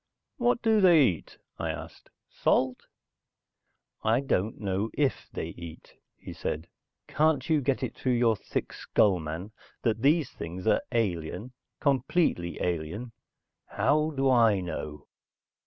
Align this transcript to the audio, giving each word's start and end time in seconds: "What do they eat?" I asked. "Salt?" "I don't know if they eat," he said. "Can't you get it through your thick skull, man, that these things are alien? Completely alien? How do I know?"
"What 0.37 0.63
do 0.63 0.81
they 0.81 1.05
eat?" 1.05 1.37
I 1.59 1.69
asked. 1.69 2.09
"Salt?" 2.27 2.87
"I 4.03 4.19
don't 4.19 4.59
know 4.59 4.89
if 4.95 5.29
they 5.31 5.49
eat," 5.49 5.93
he 6.17 6.33
said. 6.33 6.65
"Can't 7.07 7.47
you 7.51 7.61
get 7.61 7.83
it 7.83 7.93
through 7.93 8.13
your 8.13 8.35
thick 8.35 8.73
skull, 8.73 9.19
man, 9.19 9.51
that 9.83 10.01
these 10.01 10.31
things 10.31 10.65
are 10.65 10.81
alien? 10.91 11.51
Completely 11.79 12.59
alien? 12.63 13.11
How 13.67 14.09
do 14.09 14.27
I 14.27 14.59
know?" 14.59 15.05